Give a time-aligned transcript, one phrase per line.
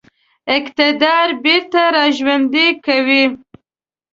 [0.57, 3.23] اقتدار بیرته را ژوندی کوي.